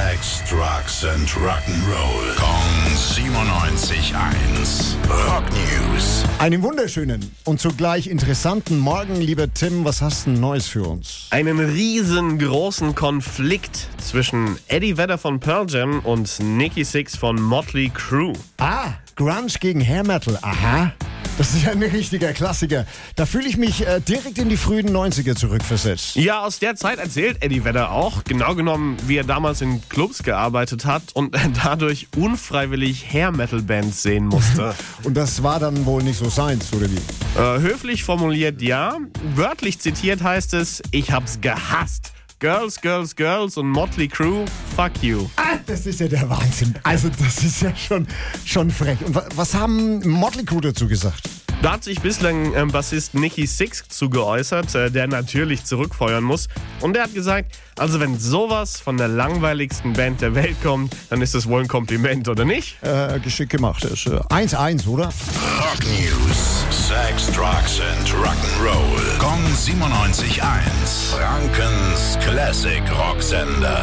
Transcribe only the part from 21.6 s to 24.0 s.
ja ein richtiger Klassiker. Da fühle ich mich äh,